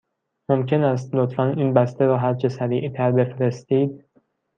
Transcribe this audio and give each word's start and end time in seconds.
ممکن 0.49 0.83
است 0.83 1.15
لطفاً 1.15 1.43
این 1.43 1.73
بسته 1.73 2.05
را 2.05 2.17
هرچه 2.17 2.49
سریع 2.49 2.89
تر 2.89 3.11
بفرستید؟ 3.11 4.05